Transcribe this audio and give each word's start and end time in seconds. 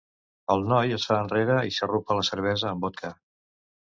El 0.53 0.63
noi 0.71 0.95
es 0.95 1.05
fa 1.09 1.17
enrere 1.25 1.57
i 1.71 1.75
xarrupa 1.77 2.17
la 2.19 2.25
cervesa 2.31 2.69
amb 2.73 2.87
vodka. 2.87 3.15